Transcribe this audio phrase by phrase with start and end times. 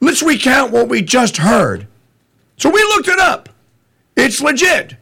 [0.00, 1.86] Let's recount what we just heard.
[2.56, 3.50] So we looked it up.
[4.16, 4.96] It's legit.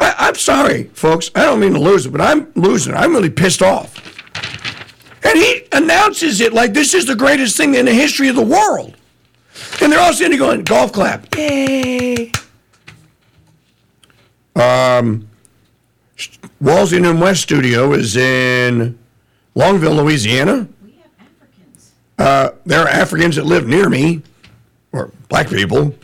[0.00, 1.30] I, I'm sorry, folks.
[1.36, 2.94] I don't mean to lose it, but I'm losing.
[2.94, 2.96] It.
[2.96, 4.11] I'm really pissed off.
[5.24, 8.44] And he announces it like this is the greatest thing in the history of the
[8.44, 8.96] world.
[9.80, 11.34] And they're all sitting there going, golf clap.
[11.36, 12.32] Yay.
[14.56, 15.28] Um,
[16.60, 18.98] Walsing and West Studio is in
[19.56, 20.68] Longville, Louisiana.
[20.84, 21.92] We have Africans.
[22.18, 24.22] Uh, there are Africans that live near me,
[24.92, 25.94] or black people.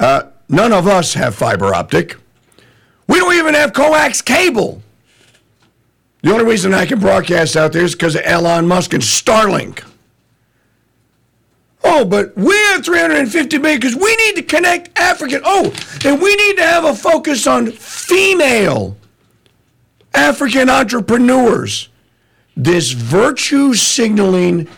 [0.00, 2.16] Uh, none of us have fiber optic.
[3.06, 4.82] We don't even have coax cable.
[6.28, 9.82] The only reason I can broadcast out there is because of Elon Musk and Starlink.
[11.82, 15.40] Oh, but we have 350 million because we need to connect African.
[15.42, 18.98] Oh, and we need to have a focus on female
[20.12, 21.88] African entrepreneurs.
[22.54, 24.68] This virtue signaling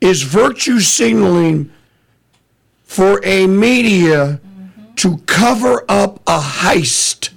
[0.00, 1.72] is virtue signaling
[2.84, 4.40] for a media
[4.94, 7.27] to cover up a heist.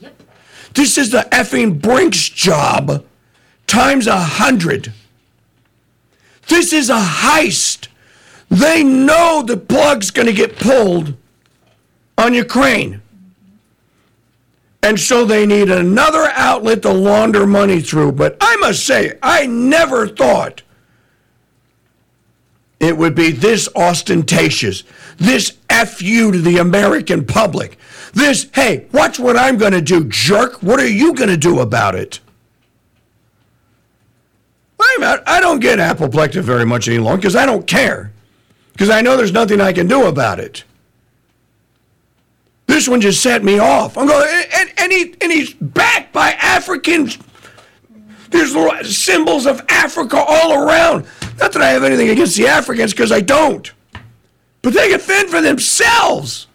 [0.73, 3.05] This is the effing Brinks job
[3.67, 4.93] times a hundred.
[6.47, 7.87] This is a heist.
[8.49, 11.15] They know the plug's going to get pulled
[12.17, 13.01] on Ukraine.
[14.83, 18.13] And so they need another outlet to launder money through.
[18.13, 20.63] But I must say, I never thought
[22.79, 24.83] it would be this ostentatious,
[25.17, 27.77] this FU to the American public,
[28.13, 30.61] this, hey, watch what I'm going to do, jerk.
[30.61, 32.19] What are you going to do about it?
[35.01, 35.23] Out.
[35.25, 38.11] I don't get apoplectic very much any longer because I don't care.
[38.73, 40.63] Because I know there's nothing I can do about it.
[42.67, 43.97] This one just set me off.
[43.97, 47.17] I'm going, and, and, he, and he's backed by Africans.
[48.29, 51.05] There's little symbols of Africa all around.
[51.39, 53.71] Not that I have anything against the Africans, because I don't.
[54.61, 56.47] But they can fend for themselves.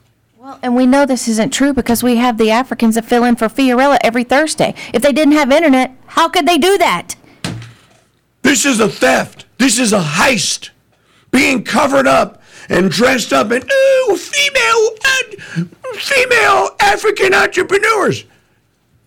[0.46, 3.34] Well, and we know this isn't true because we have the Africans that fill in
[3.34, 4.76] for Fiorella every Thursday.
[4.94, 7.16] If they didn't have internet, how could they do that?
[8.42, 9.46] This is a theft.
[9.58, 10.70] This is a heist.
[11.32, 15.64] Being covered up and dressed up in ooh, female, uh,
[15.94, 18.22] female African entrepreneurs.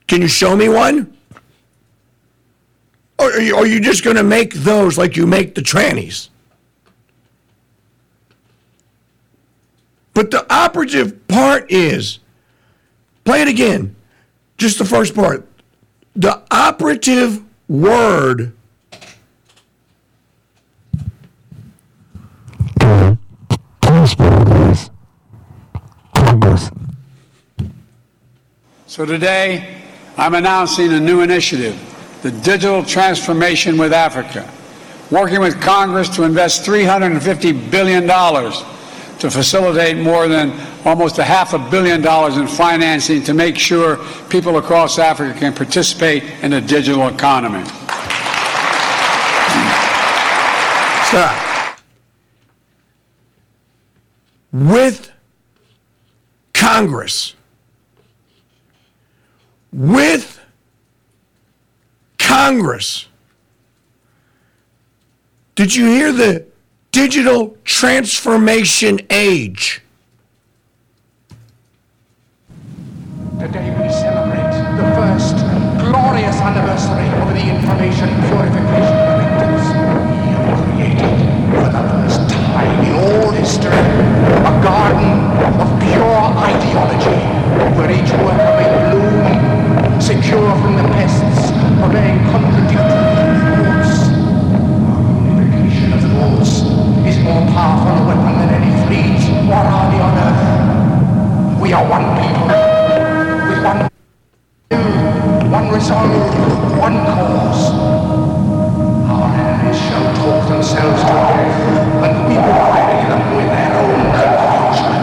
[0.10, 1.16] Can you show me one?
[3.18, 6.28] Or are you, are you just going to make those like you make the trannies?
[10.20, 12.20] But the operative part is
[13.24, 13.96] play it again.
[14.58, 15.48] Just the first part.
[16.14, 18.52] The operative word
[28.88, 29.82] So today,
[30.18, 31.80] I'm announcing a new initiative,
[32.24, 34.52] the Digital Transformation with Africa,
[35.12, 38.06] working with Congress to invest $350 billion
[39.20, 40.52] to facilitate more than
[40.86, 43.98] almost a half a billion dollars in financing to make sure
[44.30, 47.64] people across Africa can participate in the digital economy.
[51.10, 51.80] Stop.
[54.52, 55.12] With
[56.54, 57.36] Congress.
[59.72, 60.40] With
[62.18, 63.08] Congress.
[65.56, 66.49] Did you hear the
[67.00, 69.82] digital transformation age?
[73.40, 75.36] Today we celebrate the first
[75.80, 78.89] glorious anniversary of the information purification
[101.80, 102.48] are one people,
[103.48, 103.80] with one
[104.70, 106.12] will, one resolve,
[106.78, 107.64] one cause.
[109.08, 114.02] Our enemies shall talk themselves to death, and we will bury them with their own
[114.20, 114.96] confusion.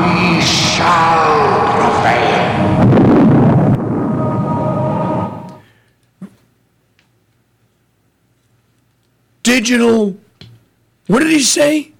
[0.00, 1.24] We shall
[1.76, 2.44] prevail.
[9.42, 10.16] digital.
[11.06, 11.93] What did he say?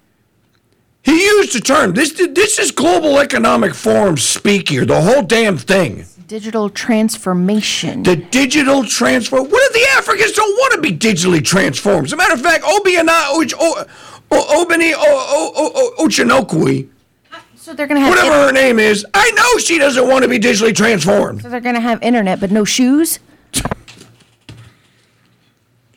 [1.05, 1.93] He used the term.
[1.93, 4.85] This this is global economic forum speak here.
[4.85, 6.05] The whole damn thing.
[6.27, 8.01] Digital transformation.
[8.01, 9.39] The digital transfer.
[9.39, 12.07] What if the Africans don't want to be digitally transformed?
[12.07, 13.31] As a matter of fact, Obiana
[14.31, 14.93] Obani
[15.99, 16.87] Ochinokwe,
[17.55, 18.09] So they're gonna have.
[18.09, 21.43] whatever her name is, I know she doesn't want to be digitally transformed.
[21.43, 23.19] so they're gonna have internet, but no shoes.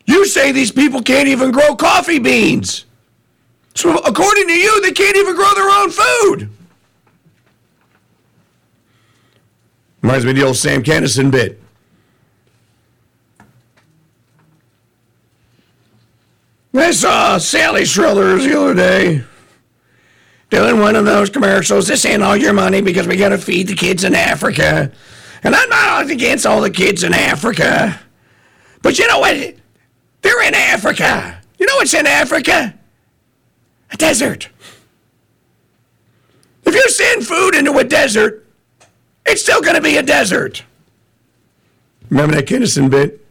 [0.04, 2.84] You say these people can't even grow coffee beans.
[3.78, 6.50] So according to you, they can't even grow their own food.
[10.02, 11.62] Reminds me of the old Sam Kinison bit.
[16.74, 19.22] I saw Sally Struthers the other day
[20.50, 21.86] doing one of those commercials.
[21.86, 24.90] This ain't all your money because we got to feed the kids in Africa.
[25.44, 28.00] And I'm not against all the kids in Africa.
[28.82, 29.54] But you know what?
[30.22, 31.40] They're in Africa.
[31.60, 32.77] You know what's in Africa?
[33.90, 34.48] A desert.
[36.64, 38.46] If you send food into a desert,
[39.26, 40.64] it's still going to be a desert.
[42.10, 43.24] Remember that Kinison bit?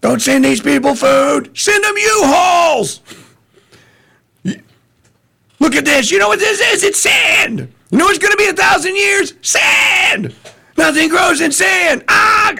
[0.00, 1.56] Don't send these people food.
[1.58, 3.00] Send them U-Hauls.
[5.60, 6.10] Look at this.
[6.10, 6.84] You know what this is?
[6.84, 7.72] It's sand.
[7.90, 9.34] You know what's going to be a thousand years?
[9.42, 10.34] Sand.
[10.76, 12.04] Nothing grows in sand.
[12.08, 12.54] Ah,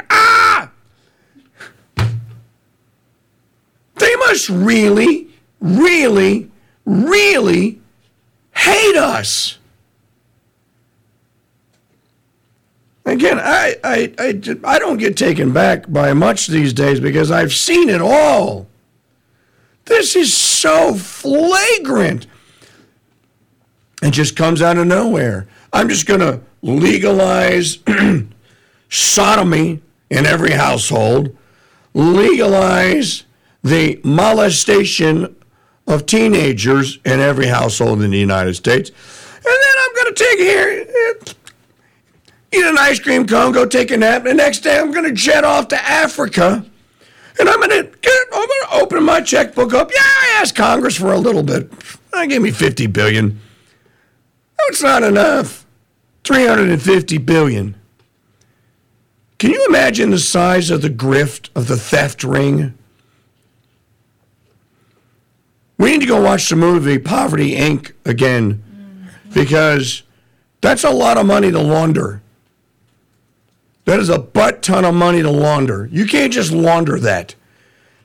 [3.98, 5.28] They must really,
[5.60, 6.50] really,
[6.84, 7.80] really
[8.52, 9.58] hate us.
[13.04, 17.54] Again, I, I, I, I don't get taken back by much these days because I've
[17.54, 18.66] seen it all.
[19.86, 22.26] This is so flagrant.
[24.02, 25.48] It just comes out of nowhere.
[25.72, 27.78] I'm just going to legalize
[28.90, 29.80] sodomy
[30.10, 31.34] in every household,
[31.94, 33.24] legalize
[33.68, 35.34] the molestation
[35.86, 40.38] of teenagers in every household in the United States, and then I'm going to take
[40.38, 40.86] here,
[42.52, 44.24] eat an ice cream cone, go take a nap.
[44.24, 46.64] The next day, I'm going to jet off to Africa.
[47.40, 49.92] And I'm gonna get, I'm gonna open my checkbook up.
[49.94, 51.70] Yeah, I asked Congress for a little bit.
[52.10, 53.40] They gave me 50 billion.
[54.58, 55.64] That's not enough.
[56.24, 57.76] 350 billion.
[59.38, 62.76] Can you imagine the size of the grift of the theft ring?
[65.78, 67.92] We need to go watch the movie Poverty Inc.
[68.04, 68.62] again
[69.32, 70.02] because
[70.60, 72.20] that's a lot of money to launder.
[73.84, 75.88] That is a butt ton of money to launder.
[75.90, 77.36] You can't just launder that.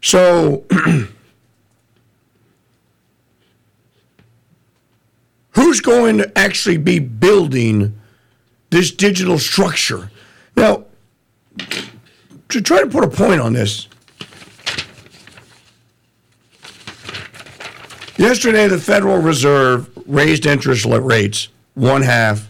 [0.02, 0.66] So,
[5.52, 8.00] who's going to actually be building
[8.70, 10.12] this digital structure?
[10.56, 10.86] Now,
[12.50, 13.88] to try to put a point on this,
[18.18, 22.48] yesterday the Federal Reserve raised interest rates one half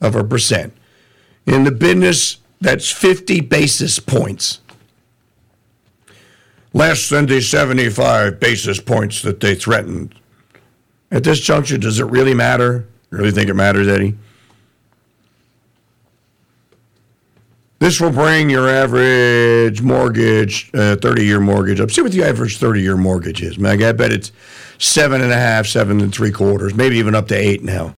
[0.00, 0.72] of a percent.
[1.46, 4.60] In the business, that's 50 basis points.
[6.72, 10.14] Less than the 75 basis points that they threatened.
[11.10, 12.86] At this juncture, does it really matter?
[13.10, 14.16] You really think it matters, Eddie?
[17.78, 21.90] This will bring your average mortgage, uh, 30 year mortgage up.
[21.90, 23.82] See what the average 30 year mortgage is, Meg.
[23.82, 24.32] I bet it's
[24.78, 27.94] seven and a half, seven and three quarters, maybe even up to eight now.